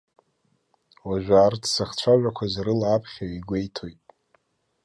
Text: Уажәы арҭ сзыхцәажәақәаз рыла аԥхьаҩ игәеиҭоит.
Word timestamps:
Уажәы 1.07 1.35
арҭ 1.45 1.63
сзыхцәажәақәаз 1.69 2.53
рыла 2.65 2.87
аԥхьаҩ 2.91 3.31
игәеиҭоит. 3.37 3.99